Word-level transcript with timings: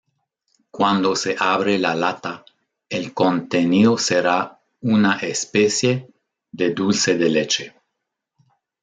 Cuando 0.71 1.15
se 1.15 1.35
abre 1.37 1.77
la 1.77 1.93
lata, 1.93 2.43
el 2.89 3.13
contenido 3.13 3.99
será 3.99 4.59
"una 4.81 5.17
especie" 5.17 6.11
de 6.51 6.73
dulce 6.73 7.15
de 7.19 7.29
leche. 7.29 7.75